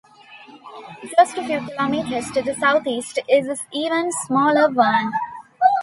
[1.15, 5.11] Just a few kilometers to the southeast is the even smaller Verne.